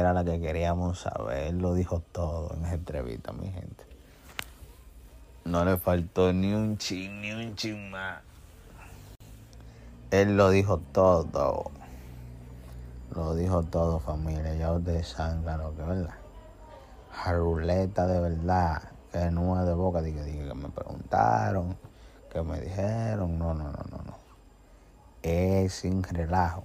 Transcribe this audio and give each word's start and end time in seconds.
Era 0.00 0.12
la 0.12 0.24
que 0.24 0.40
queríamos 0.40 1.00
saber. 1.00 1.54
Lo 1.54 1.74
dijo 1.74 2.00
todo 2.12 2.54
en 2.54 2.64
esa 2.64 2.74
entrevista, 2.74 3.32
mi 3.32 3.50
gente. 3.50 3.84
No 5.44 5.64
le 5.64 5.76
faltó 5.76 6.32
ni 6.32 6.52
un 6.52 6.76
chin, 6.76 7.20
ni 7.20 7.30
un 7.30 7.54
chin 7.54 7.90
más. 7.90 8.20
Él 10.10 10.36
lo 10.36 10.50
dijo 10.50 10.78
todo. 10.78 11.70
Lo 13.14 13.34
dijo 13.34 13.62
todo, 13.62 13.98
familia. 14.00 14.54
Ya 14.54 14.72
ustedes 14.72 15.08
saben 15.08 15.42
claro 15.42 15.74
que 15.76 15.82
verdad. 15.82 16.14
Jaruleta 17.12 18.06
de 18.06 18.20
verdad. 18.20 18.82
Que 19.12 19.30
no 19.30 19.60
es 19.60 19.66
de 19.66 19.74
boca. 19.74 20.02
Dije, 20.02 20.22
dije 20.24 20.48
que 20.48 20.54
me 20.54 20.68
preguntaron. 20.68 21.76
Que 22.30 22.42
me 22.42 22.60
dijeron. 22.60 23.38
No, 23.38 23.54
no, 23.54 23.64
no, 23.64 23.84
no, 23.90 23.98
no. 24.04 24.18
Es 25.22 25.74
sin 25.74 26.02
relajo. 26.02 26.64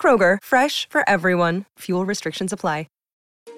Kroger, 0.00 0.38
fresh 0.42 0.88
for 0.88 1.06
everyone. 1.06 1.66
Fuel 1.80 2.06
restrictions 2.06 2.54
apply. 2.54 2.86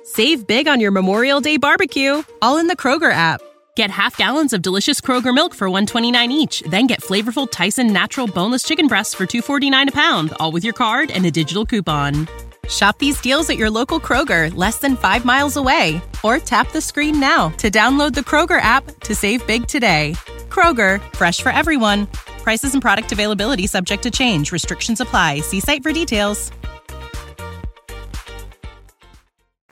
Save 0.04 0.48
big 0.48 0.66
on 0.66 0.80
your 0.80 0.90
Memorial 0.90 1.40
Day 1.40 1.58
barbecue, 1.58 2.24
all 2.40 2.58
in 2.58 2.66
the 2.66 2.74
Kroger 2.74 3.12
app. 3.12 3.40
Get 3.76 3.88
half 3.88 4.16
gallons 4.16 4.52
of 4.52 4.60
delicious 4.60 5.00
Kroger 5.00 5.32
milk 5.32 5.54
for 5.54 5.70
129 5.70 6.32
each, 6.32 6.60
then 6.62 6.88
get 6.88 7.00
flavorful 7.00 7.48
Tyson 7.48 7.92
natural 7.92 8.26
boneless 8.26 8.64
chicken 8.64 8.88
breasts 8.88 9.14
for 9.14 9.26
249 9.26 9.90
a 9.90 9.92
pound, 9.92 10.32
all 10.40 10.50
with 10.50 10.64
your 10.64 10.72
card 10.72 11.12
and 11.12 11.24
a 11.24 11.30
digital 11.30 11.64
coupon. 11.64 12.26
Shop 12.68 12.98
these 12.98 13.20
deals 13.20 13.48
at 13.48 13.56
your 13.56 13.70
local 13.70 14.00
Kroger, 14.00 14.52
less 14.56 14.78
than 14.78 14.96
5 14.96 15.24
miles 15.24 15.56
away, 15.56 16.02
or 16.24 16.38
tap 16.38 16.72
the 16.72 16.80
screen 16.80 17.20
now 17.20 17.50
to 17.58 17.70
download 17.70 18.14
the 18.14 18.22
Kroger 18.22 18.60
app 18.60 18.84
to 19.00 19.14
save 19.14 19.46
big 19.46 19.68
today. 19.68 20.16
Kroger, 20.48 21.00
fresh 21.14 21.40
for 21.40 21.52
everyone. 21.52 22.08
Prices 22.42 22.74
and 22.74 22.82
product 22.82 23.12
availability 23.12 23.68
subject 23.68 24.02
to 24.02 24.10
change. 24.10 24.50
Restrictions 24.50 25.00
apply. 25.00 25.40
See 25.42 25.60
site 25.60 25.82
for 25.82 25.92
details. 25.92 26.50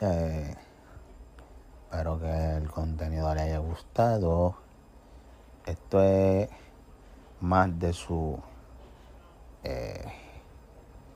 Eh, 0.00 0.54
espero 1.90 2.18
que 2.20 2.56
el 2.56 2.70
contenido 2.70 3.34
le 3.34 3.42
haya 3.42 3.58
gustado. 3.58 4.54
Esto 5.66 6.00
es 6.00 6.48
más 7.40 7.76
de 7.78 7.92
su 7.92 8.38
eh, 9.64 10.04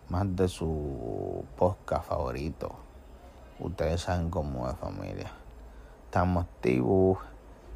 más 0.09 0.37
de 0.37 0.49
su 0.49 1.45
podcast 1.57 2.09
favorito. 2.09 2.75
Ustedes 3.61 4.03
saben 4.03 4.29
cómo 4.29 4.69
es 4.69 4.77
familia. 4.77 5.31
Estamos 6.07 6.45
activos, 6.45 7.19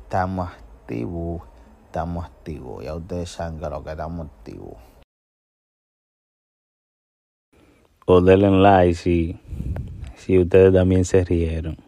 estamos 0.03 0.51
activos, 0.51 1.43
estamos 1.89 2.27
activos. 2.27 2.85
Ya 2.85 2.95
ustedes 2.95 3.31
saben 3.31 3.59
que 3.59 3.69
lo 3.69 3.83
que 3.83 3.91
estamos 3.91 4.27
activos. 4.27 4.77
O 8.07 8.21
denle 8.21 8.51
like 8.51 8.95
si, 8.95 9.39
si 10.17 10.39
ustedes 10.39 10.73
también 10.73 11.05
se 11.05 11.25
rieron. 11.25 11.88